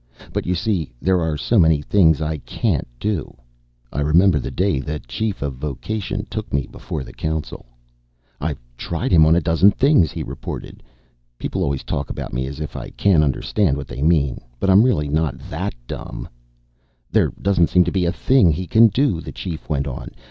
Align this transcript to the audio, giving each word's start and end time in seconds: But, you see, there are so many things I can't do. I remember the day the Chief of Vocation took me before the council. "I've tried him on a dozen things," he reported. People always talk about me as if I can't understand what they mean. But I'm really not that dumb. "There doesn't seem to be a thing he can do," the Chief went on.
But, 0.33 0.47
you 0.47 0.55
see, 0.55 0.91
there 0.99 1.21
are 1.21 1.37
so 1.37 1.59
many 1.59 1.79
things 1.83 2.23
I 2.23 2.37
can't 2.39 2.87
do. 2.99 3.37
I 3.93 4.01
remember 4.01 4.39
the 4.39 4.49
day 4.49 4.79
the 4.79 4.97
Chief 4.97 5.43
of 5.43 5.57
Vocation 5.57 6.25
took 6.27 6.51
me 6.51 6.65
before 6.65 7.03
the 7.03 7.13
council. 7.13 7.67
"I've 8.39 8.59
tried 8.75 9.11
him 9.11 9.27
on 9.27 9.35
a 9.35 9.41
dozen 9.41 9.69
things," 9.69 10.11
he 10.11 10.23
reported. 10.23 10.81
People 11.37 11.61
always 11.61 11.83
talk 11.83 12.09
about 12.09 12.33
me 12.33 12.47
as 12.47 12.59
if 12.59 12.75
I 12.75 12.89
can't 12.89 13.23
understand 13.23 13.77
what 13.77 13.87
they 13.87 14.01
mean. 14.01 14.41
But 14.59 14.71
I'm 14.71 14.81
really 14.81 15.07
not 15.07 15.37
that 15.51 15.75
dumb. 15.85 16.27
"There 17.11 17.31
doesn't 17.39 17.67
seem 17.69 17.83
to 17.83 17.91
be 17.91 18.05
a 18.05 18.11
thing 18.11 18.51
he 18.51 18.65
can 18.65 18.87
do," 18.87 19.21
the 19.21 19.31
Chief 19.31 19.69
went 19.69 19.85
on. 19.85 20.09